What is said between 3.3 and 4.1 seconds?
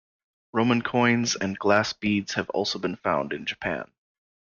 in Japan.